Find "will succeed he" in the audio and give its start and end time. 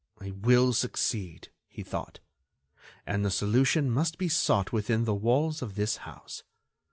0.31-1.83